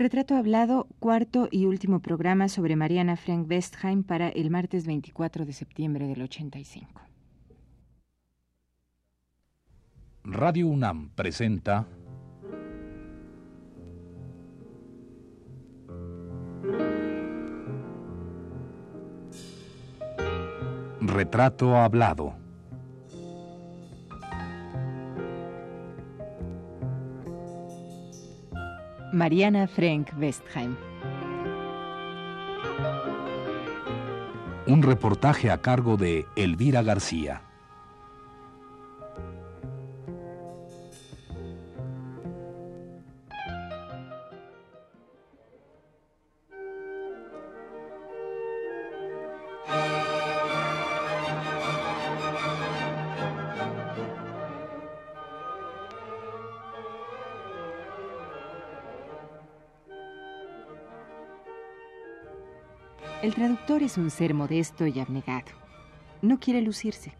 [0.00, 5.52] Retrato Hablado, cuarto y último programa sobre Mariana Frank Westheim para el martes 24 de
[5.52, 7.02] septiembre del 85.
[10.22, 11.88] Radio UNAM presenta
[21.00, 22.47] Retrato Hablado.
[29.18, 30.76] Mariana Frank Westheim.
[34.68, 37.47] Un reportaje a cargo de Elvira García.
[63.28, 65.52] El traductor es un ser modesto y abnegado.
[66.22, 67.12] No quiere lucirse.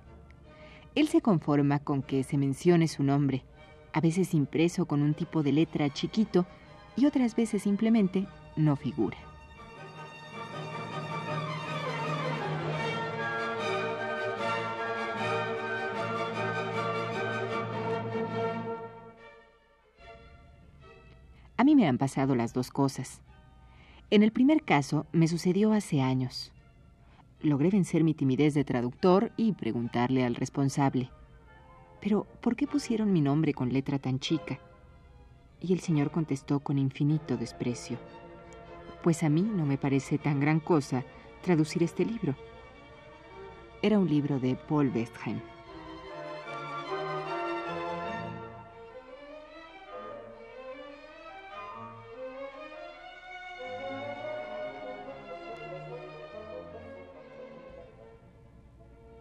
[0.95, 3.45] Él se conforma con que se mencione su nombre,
[3.93, 6.47] a veces impreso con un tipo de letra chiquito
[6.97, 9.19] y otras veces simplemente no figura.
[21.59, 23.21] A mí me han pasado las dos cosas.
[24.11, 26.51] En el primer caso me sucedió hace años.
[27.43, 31.11] Logré vencer mi timidez de traductor y preguntarle al responsable,
[32.01, 34.61] ¿pero por qué pusieron mi nombre con letra tan chica?
[35.61, 37.99] Y el señor contestó con infinito desprecio,
[39.03, 41.05] pues a mí no me parece tan gran cosa
[41.43, 42.35] traducir este libro.
[43.83, 45.39] Era un libro de Paul Westheim.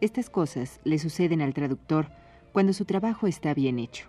[0.08, 2.08] Estas cosas le suceden al traductor
[2.54, 4.08] cuando su trabajo está bien hecho.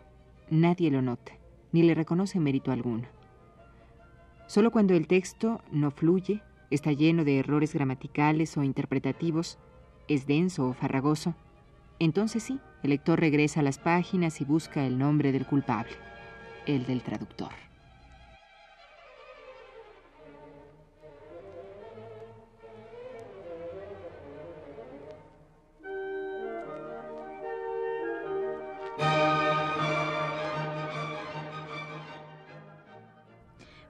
[0.48, 1.32] Nadie lo nota,
[1.72, 3.08] ni le reconoce mérito alguno.
[4.46, 9.58] Solo cuando el texto no fluye, está lleno de errores gramaticales o interpretativos,
[10.06, 11.34] es denso o farragoso,
[11.98, 15.96] entonces sí, el lector regresa a las páginas y busca el nombre del culpable,
[16.66, 17.67] el del traductor.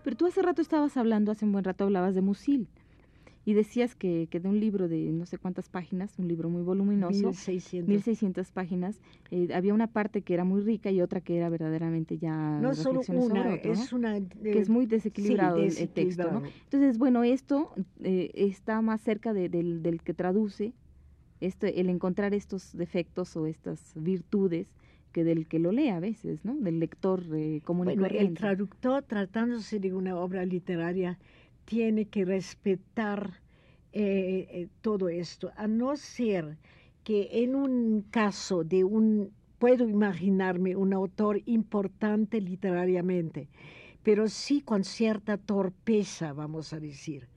[0.08, 2.66] Pero tú hace rato estabas hablando, hace un buen rato hablabas de Musil.
[3.44, 6.62] Y decías que, que de un libro de no sé cuántas páginas, un libro muy
[6.62, 7.86] voluminoso, 1600.
[7.86, 12.16] 1600 páginas, eh, había una parte que era muy rica y otra que era verdaderamente
[12.16, 13.18] ya No solo sobre
[13.52, 13.82] otro, ¿no?
[13.82, 14.18] es una...
[14.18, 16.42] que es muy desequilibrado sí, el- el, texto, ¿no?
[16.64, 20.72] Entonces, bueno, esto eh, está más cerca de- del, del que traduce,
[21.40, 24.72] este, el encontrar estos defectos o estas virtudes
[25.12, 26.54] que del que lo lee a veces, ¿no?
[26.54, 31.18] Del lector eh, común y el traductor, tratándose de una obra literaria,
[31.64, 33.40] tiene que respetar
[33.92, 36.58] eh, eh, todo esto, a no ser
[37.04, 43.48] que en un caso de un, puedo imaginarme un autor importante literariamente,
[44.02, 47.28] pero sí con cierta torpeza, vamos a decir,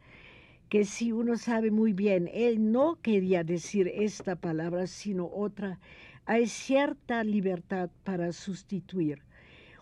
[0.72, 5.82] que si uno sabe muy bien, él no quería decir esta palabra, sino otra,
[6.26, 9.22] hay cierta libertad para sustituir.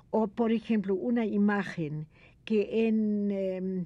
[0.09, 2.07] O, por ejemplo, una imagen
[2.43, 3.85] que en, em,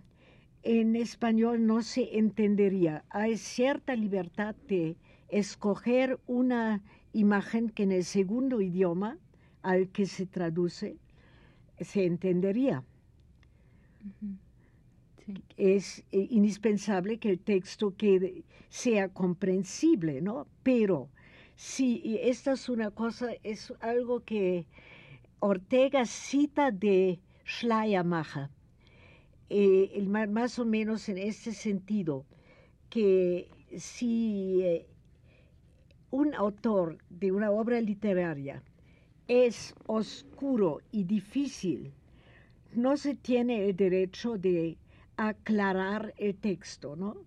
[0.64, 3.04] en español no se entendería.
[3.10, 4.96] Hay cierta libertad de
[5.28, 6.82] escoger una
[7.12, 9.18] imagen que en el segundo idioma
[9.62, 10.96] al que se traduce
[11.82, 12.82] se entendería.
[15.58, 20.48] Es eh, indispensable que el texto quede, sea comprensible, ¿no?
[20.64, 21.10] Pero
[21.56, 24.66] si esta es una cosa, es algo que
[25.40, 28.50] Ortega cita de Schleiermacher,
[29.50, 32.26] eh, el más o menos en este sentido,
[32.90, 34.88] que si eh,
[36.12, 38.64] un autor de una obra literaria
[39.28, 41.92] es oscuro y difícil,
[42.74, 44.78] no se tiene el derecho de
[45.18, 47.18] aclarar el texto, ¿no?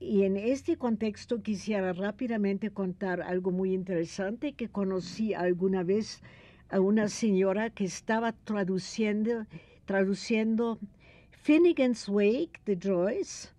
[0.00, 6.22] Y en este contexto quisiera rápidamente contar algo muy interesante que conocí alguna vez
[6.70, 9.46] a una señora que estaba traduciendo,
[9.84, 10.80] traduciendo
[11.30, 13.50] Finnegan's Wake de Joyce.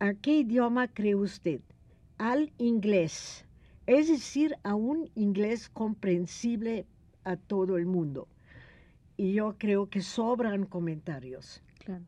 [0.00, 1.60] ¿A qué idioma cree usted?
[2.18, 3.46] Al inglés,
[3.86, 6.84] es decir, a un inglés comprensible
[7.24, 8.28] a todo el mundo.
[9.16, 11.62] Y yo creo que sobran comentarios.
[11.78, 12.04] Claro.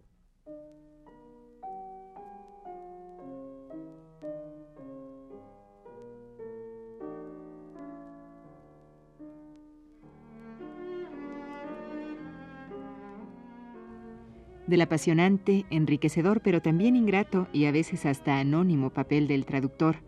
[14.66, 20.02] Del apasionante, enriquecedor, pero también ingrato y a veces hasta anónimo papel del traductor,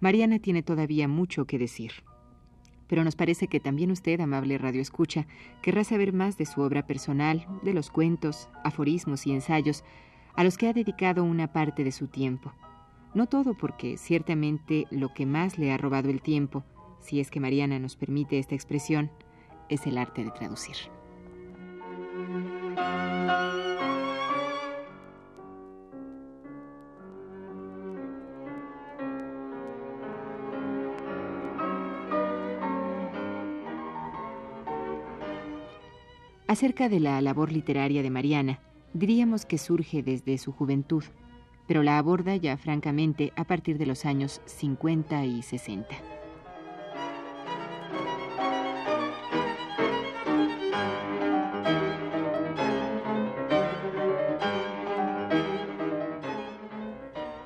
[0.00, 1.92] Mariana tiene todavía mucho que decir.
[2.88, 5.28] Pero nos parece que también usted, amable Radio Escucha,
[5.62, 9.84] querrá saber más de su obra personal, de los cuentos, aforismos y ensayos
[10.34, 12.52] a los que ha dedicado una parte de su tiempo.
[13.14, 16.64] No todo porque ciertamente lo que más le ha robado el tiempo,
[16.98, 19.12] si es que Mariana nos permite esta expresión,
[19.68, 20.76] es el arte de traducir.
[36.50, 38.58] Acerca de la labor literaria de Mariana,
[38.92, 41.04] diríamos que surge desde su juventud,
[41.68, 45.86] pero la aborda ya francamente a partir de los años 50 y 60.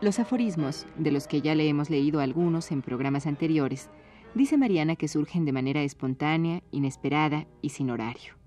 [0.00, 3.90] Los aforismos, de los que ya le hemos leído algunos en programas anteriores,
[4.34, 8.43] dice Mariana que surgen de manera espontánea, inesperada y sin horario.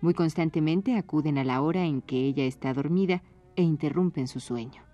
[0.00, 3.22] Muy constantemente acuden a la hora en que ella está dormida
[3.56, 4.88] e interrumpen su sueño.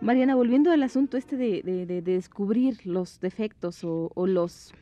[0.00, 4.72] Mariana, volviendo al asunto este de, descubrir los defectos o, los,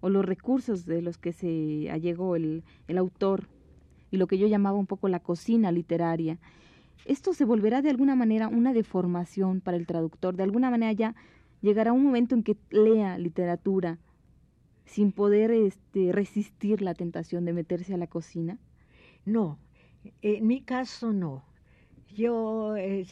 [0.00, 3.48] o los recursos de los que se allegó el, el autor
[4.10, 6.38] y lo que yo llamaba un poco la cocina literaria,
[7.04, 10.36] esto se volverá de alguna manera una deformación para el traductor.
[10.36, 11.14] De alguna manera ya
[11.60, 13.98] llegará un momento en que lea literatura
[14.84, 18.58] sin poder este, resistir la tentación de meterse a la cocina.
[19.24, 19.58] No,
[20.22, 21.44] en mi caso no.
[22.14, 23.06] Yo eh,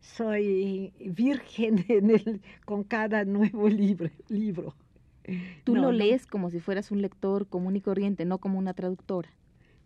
[0.00, 1.84] soy virgen
[2.64, 4.10] con cada nuevo libro.
[4.28, 4.74] libro.
[5.62, 9.30] Tú lo lees como si fueras un lector común y corriente, no como una traductora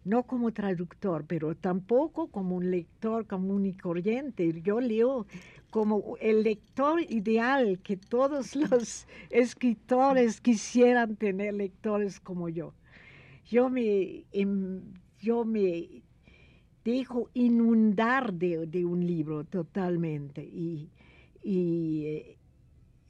[0.06, 4.62] no como traductor, pero tampoco como un lector común y corriente.
[4.62, 5.26] Yo leo
[5.70, 12.72] como el lector ideal que todos los escritores quisieran tener lectores como yo.
[13.46, 14.80] Yo me, em,
[15.20, 16.02] yo me
[16.84, 20.88] dejo inundar de, un libro totalmente y,
[21.42, 22.36] eh,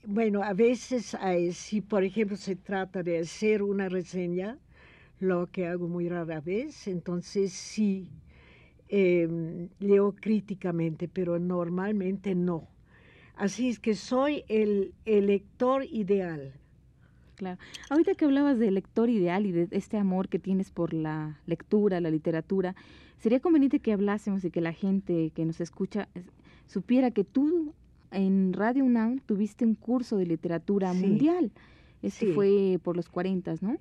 [0.07, 1.15] bueno, a veces,
[1.53, 4.59] si por ejemplo se trata de hacer una reseña,
[5.19, 8.11] lo que hago muy rara vez, entonces sí
[8.89, 12.69] em, leo críticamente, pero normalmente no.
[13.37, 16.55] Así es que soy el, lector ideal.
[17.35, 17.59] Claro.
[17.91, 22.01] Ahorita que hablabas de lector ideal y de este amor que tienes por la lectura,
[22.01, 22.75] la literatura,
[23.19, 26.09] sería conveniente que hablásemos y que la gente que nos escucha
[26.67, 27.75] supiera que tú
[28.11, 31.53] en Radio UNAM tuviste un curso de literatura mundial.
[32.01, 33.77] Ese fue por los 40, ¿no?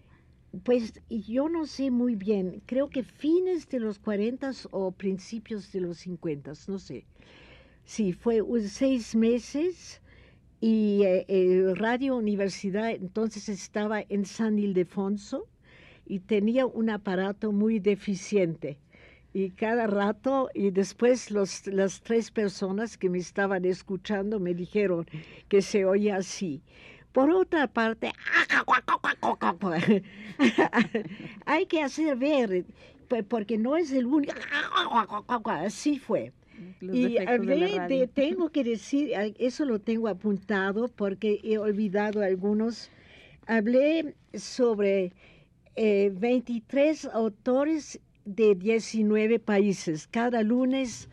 [0.64, 5.82] Pues yo no sé muy bien, creo que fines de los 40 o principios de
[5.82, 7.06] los 50, no sé.
[7.84, 10.02] Sí, fue seis meses
[10.62, 15.48] y eh, eh, Radio Universidad entonces estaba en San Ildefonso
[16.06, 18.78] y tenía un aparato muy deficiente.
[19.34, 25.06] Y cada rato, y después los, las tres personas que me estaban escuchando me dijeron
[25.50, 26.62] que se oía así.
[27.16, 28.12] Por otra parte,
[31.46, 32.66] hay que hacer ver,
[33.30, 34.34] porque no es el único.
[35.46, 36.34] Así fue.
[36.82, 42.92] y hablé tengo que decir, eso lo tengo apuntado porque he olvidado algunos.
[43.48, 45.14] Hablé sobre
[45.78, 51.08] 23 eh, autores de 19 países, cada lunes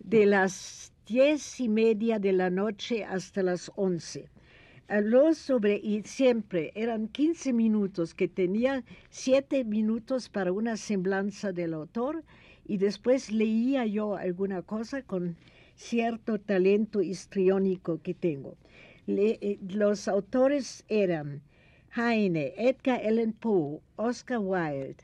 [0.00, 4.28] de las diez y media de la noche hasta las 11
[4.90, 11.74] habló sobre, y siempre eran 15 minutos, que tenía 7 minutos para una semblanza del
[11.74, 12.24] autor,
[12.66, 15.36] y después leía yo alguna cosa con
[15.76, 18.56] cierto talento histriónico que tengo.
[19.06, 21.40] Eh, los autores eran
[21.96, 25.02] Heine, Edgar Allan Poe, Oscar Wilde,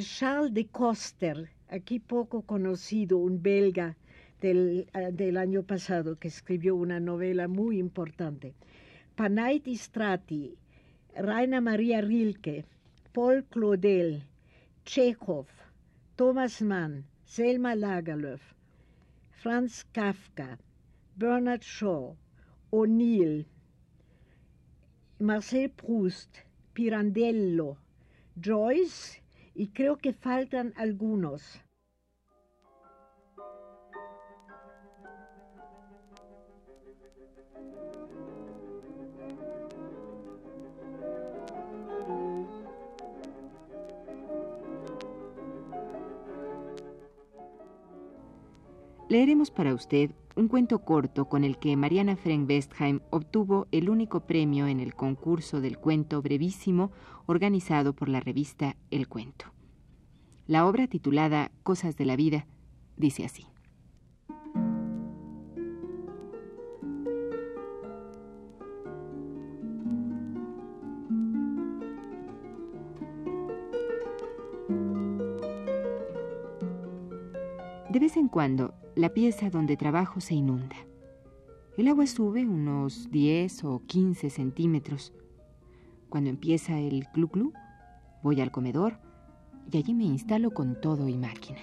[0.00, 3.96] Charles de Coster, aquí poco conocido, un belga
[4.40, 8.54] del, ah, del año pasado que escribió una novela muy importante.
[9.16, 10.54] Panait Strati,
[11.16, 12.64] Raina Maria Rilke,
[13.14, 14.20] Paul Claudel,
[14.84, 15.46] Chekhov,
[16.18, 18.40] Thomas Mann, Selma Lagerlöf,
[19.30, 20.58] Franz Kafka,
[21.16, 22.14] Bernard Shaw,
[22.70, 23.46] O'Neill,
[25.18, 26.42] Marcel Proust,
[26.74, 27.78] Pirandello,
[28.38, 29.22] Joyce
[29.54, 31.62] y creo que faltan algunos.
[49.08, 54.66] Leeremos para usted un cuento corto con el que Mariana Frank-Westheim obtuvo el único premio
[54.66, 56.90] en el concurso del cuento brevísimo
[57.26, 59.46] organizado por la revista El Cuento.
[60.48, 62.46] La obra titulada Cosas de la Vida
[62.96, 63.46] dice así.
[78.06, 80.76] Vez en cuando la pieza donde trabajo se inunda.
[81.76, 85.12] El agua sube unos 10 o 15 centímetros.
[86.08, 87.52] Cuando empieza el clu clu,
[88.22, 89.00] voy al comedor
[89.72, 91.58] y allí me instalo con todo y máquina.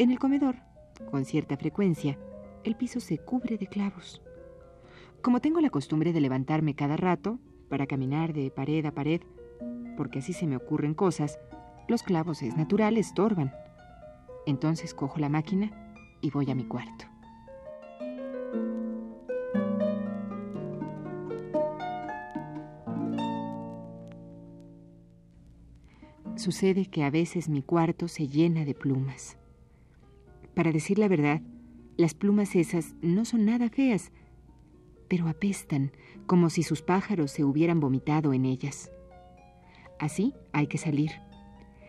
[0.00, 0.56] En el comedor,
[1.08, 2.18] con cierta frecuencia,
[2.64, 4.20] el piso se cubre de clavos.
[5.22, 9.20] Como tengo la costumbre de levantarme cada rato para caminar de pared a pared,
[9.96, 11.38] porque así se me ocurren cosas,
[11.88, 13.52] los clavos es natural estorban.
[14.46, 15.70] Entonces cojo la máquina
[16.22, 17.04] y voy a mi cuarto.
[26.36, 29.36] Sucede que a veces mi cuarto se llena de plumas.
[30.54, 31.42] Para decir la verdad,
[31.98, 34.10] las plumas esas no son nada feas,
[35.10, 35.90] pero apestan
[36.26, 38.92] como si sus pájaros se hubieran vomitado en ellas.
[39.98, 41.10] Así hay que salir.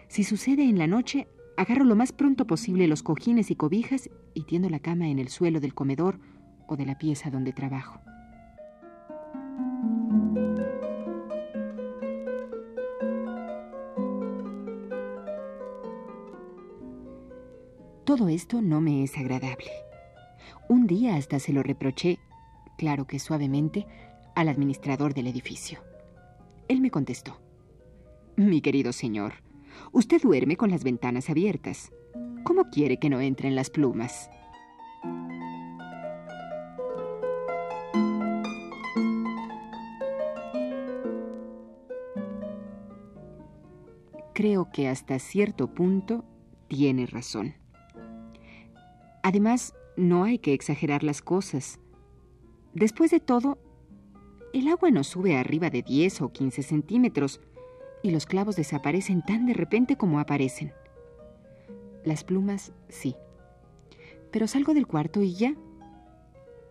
[0.07, 4.45] Si sucede en la noche, agarro lo más pronto posible los cojines y cobijas y
[4.45, 6.19] tiendo la cama en el suelo del comedor
[6.67, 8.01] o de la pieza donde trabajo.
[18.03, 19.69] Todo esto no me es agradable.
[20.67, 22.17] Un día hasta se lo reproché
[22.77, 23.87] claro que suavemente,
[24.35, 25.79] al administrador del edificio.
[26.67, 27.39] Él me contestó,
[28.35, 29.33] Mi querido señor,
[29.91, 31.91] usted duerme con las ventanas abiertas.
[32.43, 34.29] ¿Cómo quiere que no entren las plumas?
[44.33, 46.23] Creo que hasta cierto punto
[46.67, 47.53] tiene razón.
[49.23, 51.79] Además, no hay que exagerar las cosas.
[52.73, 53.57] Después de todo,
[54.53, 57.41] el agua no sube arriba de 10 o 15 centímetros
[58.03, 60.73] y los clavos desaparecen tan de repente como aparecen.
[62.03, 63.15] Las plumas, sí.
[64.31, 65.55] Pero salgo del cuarto y ya.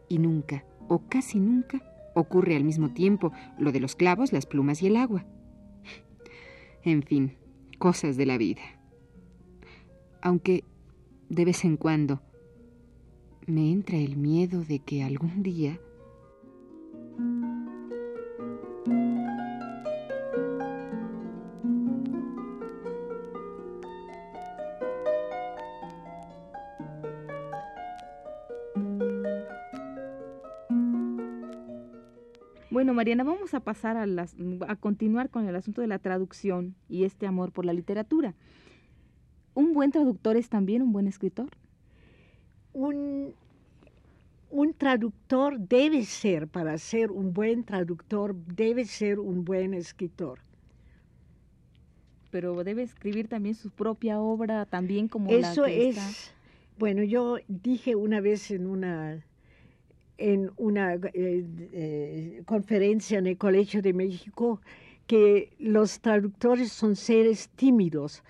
[0.09, 1.83] Y nunca, o casi nunca,
[2.15, 5.25] ocurre al mismo tiempo lo de los clavos, las plumas y el agua.
[6.83, 7.37] En fin,
[7.79, 8.63] cosas de la vida.
[10.23, 10.65] Aunque,
[11.29, 12.23] de vez en cuando,
[13.47, 15.79] me entra el miedo de que algún día
[33.11, 34.07] Mariana, vamos a pasar a,
[34.69, 38.37] a continuar con el asunto de la traducción y este amor por la literatura.
[39.53, 41.49] ¿Un buen traductor es también un buen escritor?
[42.73, 43.35] Un,
[44.49, 50.39] un traductor debe ser, para ser un buen traductor, debe ser un buen escritor.
[52.31, 56.33] Pero debe escribir también su propia obra, también como Eso la que es,
[56.79, 59.21] bueno, yo dije una vez en una
[60.21, 64.61] en una eh, eh, conferencia en el Colegio de México
[65.07, 68.23] que los traductores son seres tímidos,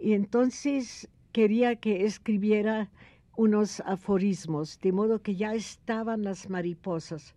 [0.00, 2.92] Y entonces quería que escribiera
[3.36, 7.34] unos aforismos, de modo que ya estaban las mariposas.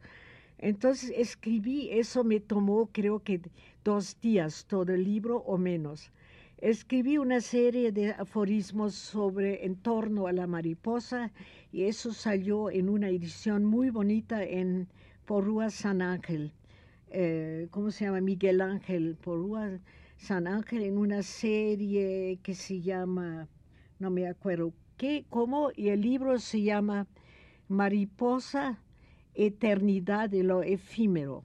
[0.59, 3.41] Entonces escribí, eso me tomó creo que
[3.83, 6.11] dos días todo el libro o menos.
[6.63, 11.33] Escribí una serie de aforismos sobre en torno a la mariposa
[11.73, 14.87] y eso salió en una edición muy bonita en
[15.25, 16.53] Porrúa San Ángel.
[17.09, 18.21] Eh, ¿Cómo se llama?
[18.21, 19.77] Miguel Ángel Porrúa
[20.15, 23.49] San Ángel en una serie que se llama,
[23.99, 27.07] no me acuerdo qué, cómo, y el libro se llama
[27.67, 28.79] Mariposa
[29.33, 31.43] eternidad de lo efímero.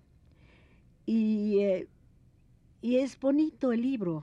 [1.07, 1.89] Y, eh,
[2.83, 4.23] y es bonito el libro.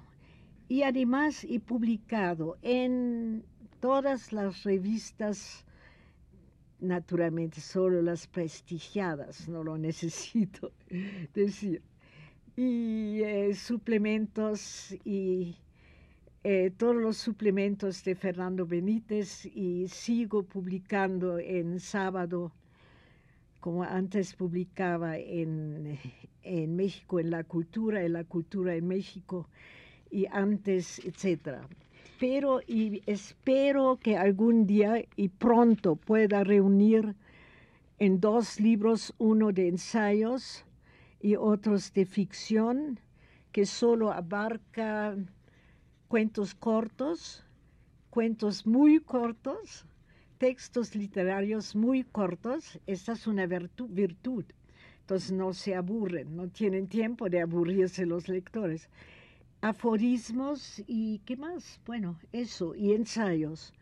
[0.67, 3.43] Y además he publicado en
[3.79, 5.65] todas las revistas,
[6.79, 10.71] naturalmente solo las prestigiadas, no lo necesito
[11.33, 11.81] decir,
[12.55, 15.57] y eh, suplementos y
[16.43, 22.51] eh, todos los suplementos de Fernando Benítez y sigo publicando en sábado
[23.59, 25.97] como antes publicaba en,
[26.43, 29.49] en, México, en la cultura, en la cultura en México,
[30.15, 31.67] y antes, etcétera.
[32.21, 37.15] Pero y espero que algún día y pronto pueda reunir
[37.99, 40.63] en dos libros, uno de ensayos
[41.21, 42.99] y otros de ficción,
[43.51, 45.17] que solo abarca
[46.07, 47.43] cuentos cortos,
[48.09, 49.85] cuentos muy cortos,
[50.37, 54.45] textos literarios muy cortos, esta es una virtud.
[55.01, 58.89] Entonces no se aburren, no tienen tiempo de aburrirse los lectores.
[59.65, 63.73] Aforismos y qué más, bueno, eso, y ensayos.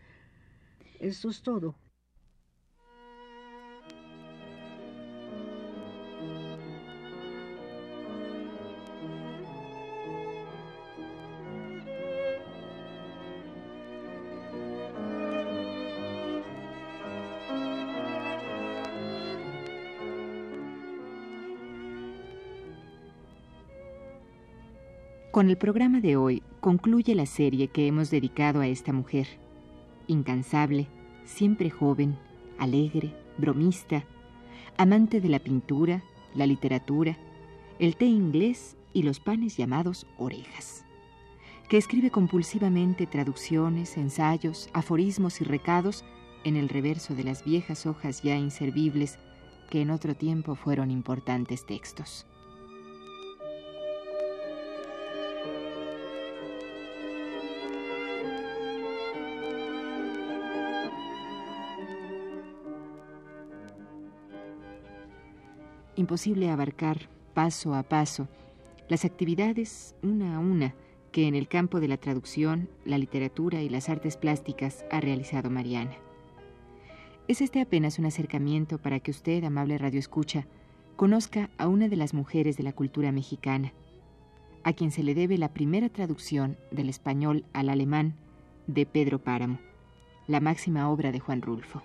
[1.01, 1.75] Eso es todo.
[25.33, 29.25] Con el programa de hoy concluye la serie que hemos dedicado a esta mujer,
[30.05, 30.85] incansable,
[31.25, 32.15] siempre joven,
[32.59, 34.03] alegre, bromista,
[34.77, 36.03] amante de la pintura,
[36.35, 37.17] la literatura,
[37.79, 40.85] el té inglés y los panes llamados orejas,
[41.67, 46.05] que escribe compulsivamente traducciones, ensayos, aforismos y recados
[46.43, 49.17] en el reverso de las viejas hojas ya inservibles
[49.71, 52.27] que en otro tiempo fueron importantes textos.
[66.03, 68.27] Imposible abarcar paso a paso
[68.89, 70.75] las actividades una a una
[71.13, 75.49] que en el campo de la traducción, la literatura y las artes plásticas ha realizado
[75.49, 75.95] Mariana.
[77.29, 80.45] Es este apenas un acercamiento para que usted, amable radioescucha,
[80.97, 83.71] conozca a una de las mujeres de la cultura mexicana,
[84.63, 88.15] a quien se le debe la primera traducción del español al alemán
[88.67, 89.59] de Pedro Páramo,
[90.27, 91.81] la máxima obra de Juan Rulfo.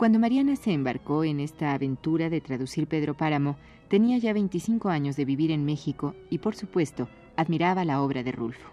[0.00, 3.58] Cuando Mariana se embarcó en esta aventura de traducir Pedro Páramo,
[3.88, 8.32] tenía ya 25 años de vivir en México y, por supuesto, admiraba la obra de
[8.32, 8.70] Rulfo.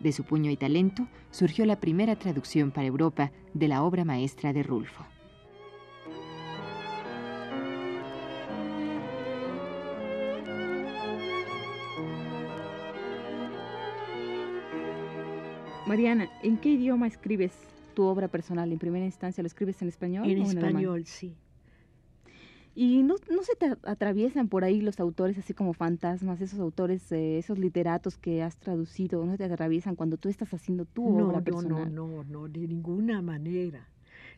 [0.00, 4.52] De su puño y talento surgió la primera traducción para Europa de la obra maestra
[4.52, 5.04] de Rulfo.
[15.86, 18.70] Mariana, ¿en qué idioma escribes tu obra personal?
[18.70, 20.30] En primera instancia, ¿lo escribes en español?
[20.30, 21.34] En español, sí.
[22.76, 27.10] Y no, no se te atraviesan por ahí los autores así como fantasmas, esos autores,
[27.10, 31.40] eh, esos literatos que has traducido, no te atraviesan cuando tú estás haciendo tu obra
[31.40, 31.92] personal.
[31.92, 33.88] No, no, no, de ninguna manera.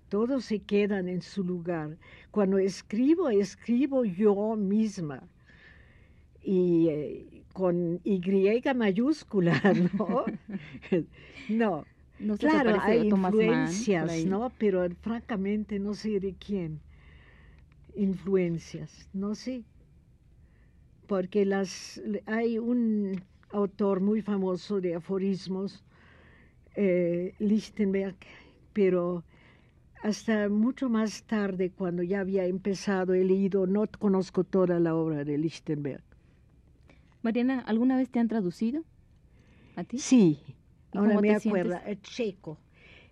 [0.09, 1.99] Todos se quedan en su lugar.
[2.31, 5.23] Cuando escribo, escribo yo misma.
[6.43, 8.23] Y eh, con Y
[8.75, 9.61] mayúscula,
[9.99, 10.25] ¿no?
[11.51, 11.85] no,
[12.39, 14.53] claro, hay influencias, ¿no?
[14.59, 16.81] Pero francamente no sé de quién.
[17.95, 19.65] Influencias, no sé.
[21.07, 25.85] Porque las hay un autor muy famoso de aforismos,
[26.77, 28.17] eh, Lichtenberg,
[28.73, 29.25] pero
[30.03, 35.25] hasta mucho más tarde, cuando ya había empezado, he leído, no conozco toda la obra
[35.25, 36.03] de Lichtenberg.
[37.23, 38.83] Mariana, ¿alguna vez te han traducido?
[39.77, 39.99] ¿A ti?
[39.99, 40.41] Sí,
[40.93, 42.59] ahora me acuerdo, checo.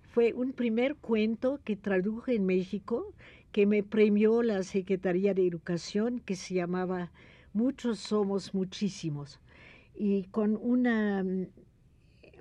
[0.03, 3.13] Fue un primer cuento que traduje en México
[3.53, 7.11] que me premió la Secretaría de Educación que se llamaba
[7.53, 9.41] Muchos somos muchísimos
[9.95, 11.47] y con una mm,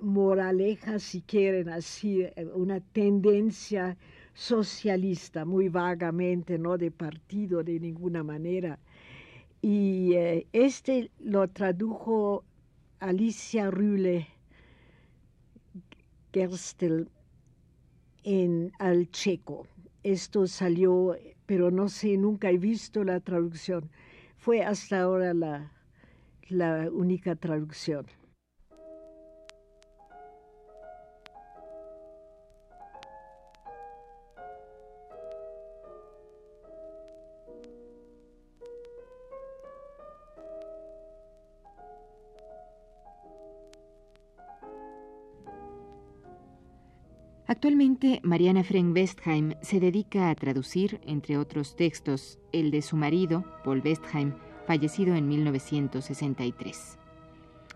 [0.00, 3.96] moraleja, si quieren así, eh, una tendencia
[4.34, 8.78] socialista, muy vagamente, no de partido de ninguna manera.
[9.60, 12.44] Y eh, este lo tradujo
[13.00, 14.28] Alicia Rühle
[16.32, 17.08] Gerstel
[18.24, 19.66] en al checo.
[20.02, 23.90] Esto salió, pero no sé, nunca he visto la traducción.
[24.36, 25.72] Fue hasta ahora la,
[26.48, 28.06] la única traducción.
[47.50, 53.42] Actualmente, Mariana Frenk Westheim se dedica a traducir, entre otros textos, el de su marido,
[53.64, 54.34] Paul Westheim,
[54.66, 56.98] fallecido en 1963.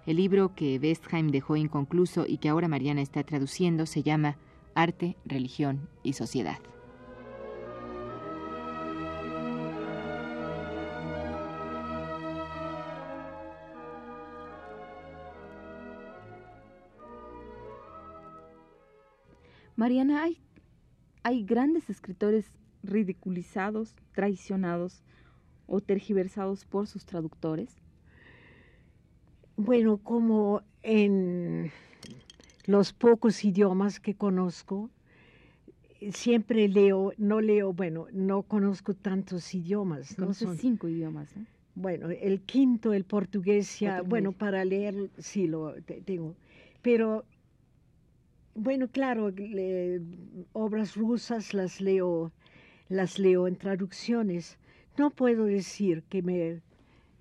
[0.05, 4.37] El libro que Westheim dejó inconcluso y que ahora Mariana está traduciendo se llama
[4.75, 6.59] Arte, Religión y Sociedad.
[19.83, 20.39] Mariana, hay,
[21.25, 22.53] hay grandes escritores
[22.85, 25.03] ridiculizados, traicionados
[25.67, 27.75] o tergiversados por sus traductores.
[29.57, 31.73] Bueno, como en
[32.67, 34.89] los pocos idiomas que conozco,
[36.13, 40.17] siempre leo, no leo, bueno, no conozco tantos idiomas.
[40.17, 40.33] ¿no?
[40.33, 41.45] Son cinco idiomas, ¿no?
[41.75, 46.37] Bueno, el quinto, el portugués, ya, bueno, para leer sí lo tengo,
[46.83, 47.25] pero
[48.55, 49.33] bueno, claro,
[50.53, 52.33] obras rusas las leo,
[52.89, 54.59] las leo en traducciones.
[54.99, 56.61] No puedo decir que me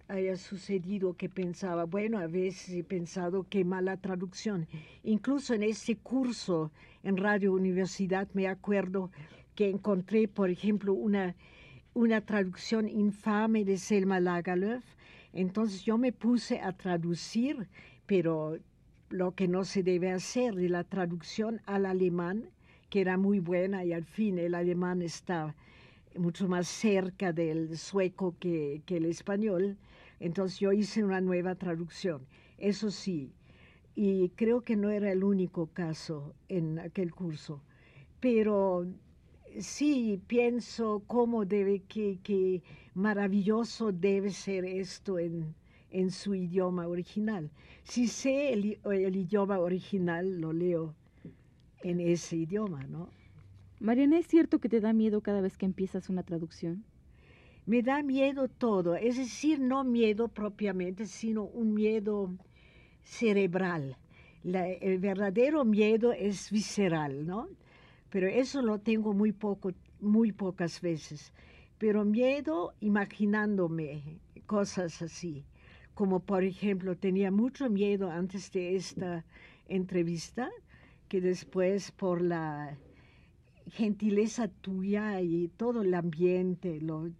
[0.09, 4.67] haya sucedido que pensaba, bueno, a veces he pensado qué mala traducción.
[5.03, 6.71] Incluso en ese curso
[7.03, 9.09] en Radio Universidad me acuerdo
[9.55, 11.35] que encontré, por ejemplo, una,
[11.93, 14.83] una traducción infame de Selma Lagerlöf.
[15.31, 17.69] Entonces yo me puse a traducir,
[18.05, 18.57] pero
[19.11, 22.49] lo que no se debe hacer de la traducción al alemán,
[22.89, 25.55] que era muy buena y al fin el alemán está
[26.15, 29.77] mucho más cerca del sueco que, el español.
[30.19, 32.25] Entonces yo hice una nueva traducción,
[32.57, 33.33] eso sí,
[33.95, 37.61] y creo que no era el único caso en aquel curso,
[38.19, 38.85] pero
[39.59, 42.61] sí pienso cómo debe, que, que
[42.93, 45.55] maravilloso debe ser esto en,
[45.91, 47.51] en su idioma original.
[47.83, 50.95] Si sé el, idioma original, lo leo
[51.83, 53.09] en ese idioma, ¿no?
[53.79, 56.83] Mariana, ¿es cierto que te da miedo cada vez que empiezas una traducción?
[57.65, 62.31] Me da miedo todo, es decir, no miedo propiamente, sino un miedo
[63.03, 63.97] cerebral.
[64.43, 67.47] el verdadero miedo es visceral, ¿no?
[68.09, 71.31] Pero eso lo tengo muy poco, muy pocas veces.
[71.77, 75.43] Pero miedo imaginándome cosas así
[76.01, 79.23] como por ejemplo tenía mucho miedo antes de esta
[79.67, 80.49] entrevista,
[81.07, 82.75] que después por la
[83.67, 87.11] gentileza tuya y todo el ambiente, lo,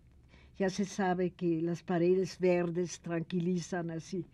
[0.58, 4.26] ya se sabe que las paredes verdes tranquilizan así,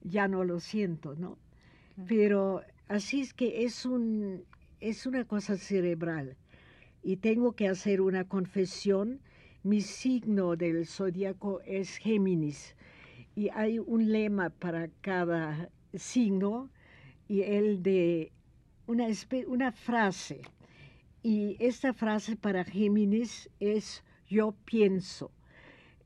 [0.00, 1.36] ya no lo siento, ¿no?
[2.08, 4.44] Pero así es que es, un,
[4.80, 6.38] es una cosa cerebral
[7.02, 9.20] y tengo que hacer una confesión.
[9.62, 12.74] Mi signo del zodiaco es Géminis
[13.34, 16.70] y hay un lema para cada signo
[17.28, 18.32] y el de
[18.86, 19.06] una,
[19.46, 20.40] una frase.
[21.22, 25.30] Y esta frase para Géminis es yo pienso.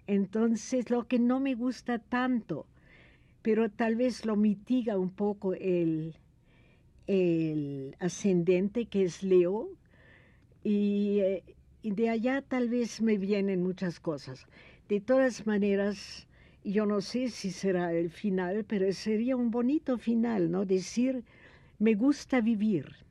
[0.07, 2.67] Entonces, lo que no me gusta tanto,
[3.43, 6.17] pero tal vez lo mitiga un poco el,
[7.07, 9.69] el ascendente que es Leo,
[10.63, 11.45] y, eh,
[11.83, 14.47] y, de allá tal vez me vienen muchas cosas.
[14.89, 16.27] De todas maneras,
[16.65, 20.65] yo no sé si será el final, pero sería un bonito final, ¿no?
[20.65, 21.25] Decir,
[21.79, 23.04] me gusta vivir.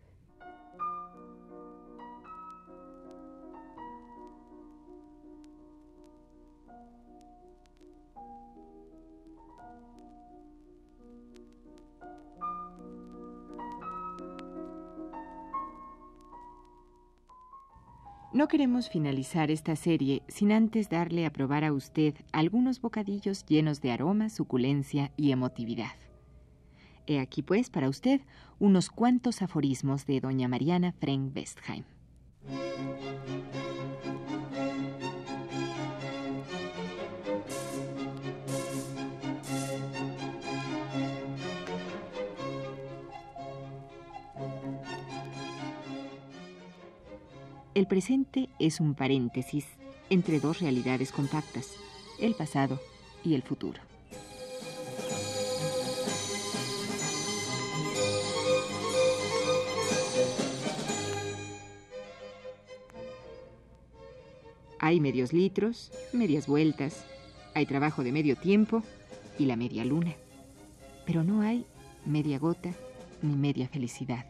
[18.33, 23.79] No queremos finalizar esta serie sin antes darle a probar a usted algunos bocadillos llenos
[23.79, 25.93] de aroma, suculencia y emotividad.
[27.05, 28.21] He aquí pues para usted
[28.57, 31.83] unos cuantos aforismos de doña Mariana Frank Westheim.
[47.83, 49.65] El presente es un paréntesis
[50.09, 51.75] entre dos realidades compactas,
[52.17, 52.79] el pasado
[53.25, 53.81] y el futuro.
[64.79, 67.05] Hay medios litros, medias vueltas,
[67.53, 68.81] hay trabajo de medio tiempo
[69.37, 70.13] y la media luna.
[71.05, 71.65] Pero no hay
[72.05, 72.71] media gota
[73.21, 74.25] ni media felicidad.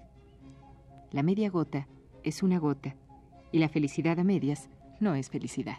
[1.12, 1.88] La media gota
[2.24, 2.96] es una gota
[3.54, 4.68] y la felicidad a medias
[5.00, 5.78] no es felicidad.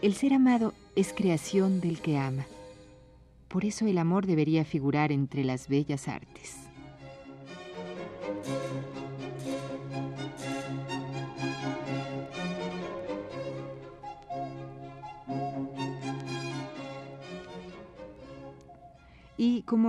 [0.00, 2.46] El ser amado es creación del que ama.
[3.48, 6.63] Por eso el amor debería figurar entre las bellas artes.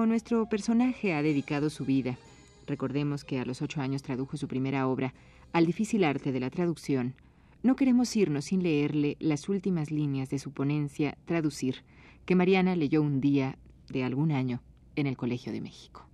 [0.05, 2.17] Nuestro personaje ha dedicado su vida,
[2.67, 5.13] recordemos que a los ocho años tradujo su primera obra,
[5.51, 7.15] al difícil arte de la traducción,
[7.63, 11.83] no queremos irnos sin leerle las últimas líneas de su ponencia Traducir,
[12.25, 13.57] que Mariana leyó un día
[13.89, 14.61] de algún año
[14.95, 16.07] en el Colegio de México.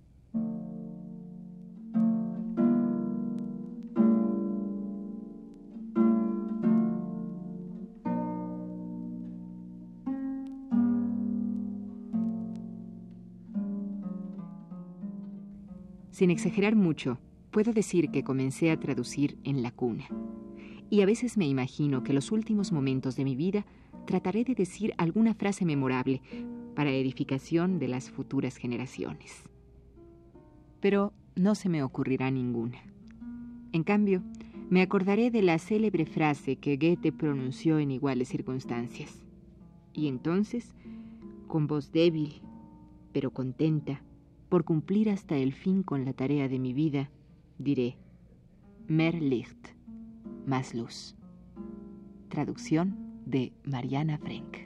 [16.22, 17.18] Sin exagerar mucho,
[17.50, 20.04] puedo decir que comencé a traducir en la cuna.
[20.88, 23.66] Y a veces me imagino que los últimos momentos de mi vida
[24.06, 26.22] trataré de decir alguna frase memorable
[26.76, 29.42] para edificación de las futuras generaciones.
[30.78, 32.78] Pero no se me ocurrirá ninguna.
[33.72, 34.22] En cambio,
[34.70, 39.24] me acordaré de la célebre frase que Goethe pronunció en iguales circunstancias.
[39.92, 40.72] Y entonces,
[41.48, 42.42] con voz débil,
[43.12, 44.04] pero contenta,
[44.52, 47.08] por cumplir hasta el fin con la tarea de mi vida,
[47.56, 47.96] diré,
[48.86, 49.68] Mer Licht,
[50.44, 51.16] más luz.
[52.28, 54.58] Traducción de Mariana Frank.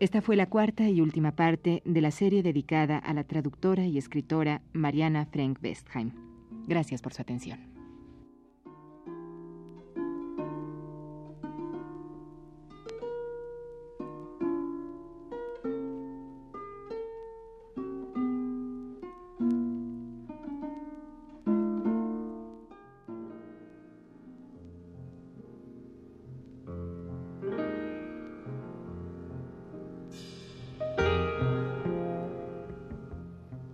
[0.00, 3.98] Esta fue la cuarta y última parte de la serie dedicada a la traductora y
[3.98, 6.31] escritora Mariana Frank Westheim.
[6.66, 7.72] Gracias por su atención.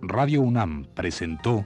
[0.01, 1.63] Radio UNAM presentó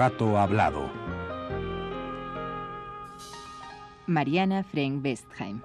[0.00, 0.90] Retrato Hablado.
[4.06, 5.60] Mariana Frank Westheim.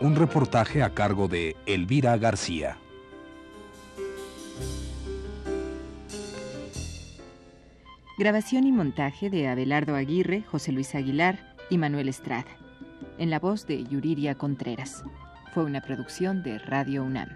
[0.00, 2.78] Un reportaje a cargo de Elvira García.
[8.18, 11.38] Grabación y montaje de Abelardo Aguirre, José Luis Aguilar
[11.70, 12.50] y Manuel Estrada.
[13.16, 15.04] En la voz de Yuriria Contreras.
[15.54, 17.28] Fue una producción de Radio UNAM.